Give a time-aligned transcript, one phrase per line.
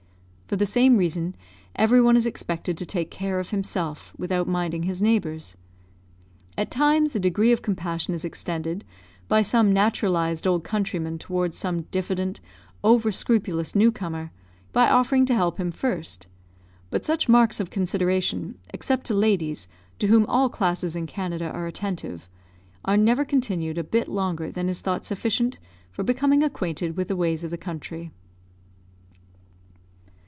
[0.47, 1.33] For the same reason,
[1.77, 5.55] every one is expected to take care of himself, without minding his neighbours.
[6.57, 8.83] At times a degree of compassion is extended
[9.29, 12.41] by some naturalised old countryman towards some diffident,
[12.83, 14.33] over scrupulous new comer,
[14.73, 16.27] by offering to help him first;
[16.89, 21.65] but such marks of consideration, except to ladies, to whom all classes in Canada are
[21.65, 22.27] attentive,
[22.83, 25.59] are never continued a bit longer than is thought sufficient
[25.93, 28.11] for becoming acquainted with the ways of the country.